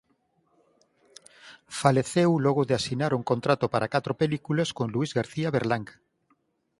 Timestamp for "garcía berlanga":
5.19-5.95